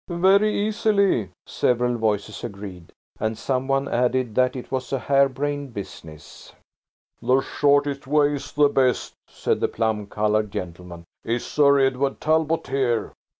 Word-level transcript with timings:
"Very 0.09 0.55
easily," 0.65 1.29
several 1.45 1.95
voices 1.95 2.43
agreed, 2.43 2.91
and 3.19 3.37
some 3.37 3.67
one 3.67 3.87
added 3.87 4.33
that 4.33 4.55
it 4.55 4.71
was 4.71 4.91
a 4.91 4.97
hare 4.97 5.29
brained 5.29 5.75
business. 5.75 6.53
"The 7.21 7.39
shortest 7.41 8.07
way's 8.07 8.51
the 8.51 8.67
best," 8.69 9.13
said 9.29 9.59
the 9.59 9.67
plum 9.67 10.07
coloured 10.07 10.49
gentleman. 10.51 11.03
"Is 11.23 11.45
Sir 11.45 11.77
Edward 11.77 12.19
Talbot 12.19 12.65
here?" 12.65 13.13